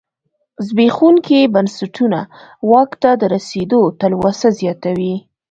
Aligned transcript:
زبېښونکي 0.67 1.39
بنسټونه 1.53 2.19
واک 2.71 2.91
ته 3.01 3.11
د 3.21 3.23
رسېدو 3.35 3.81
تلوسه 3.99 4.47
زیاتوي. 4.59 5.15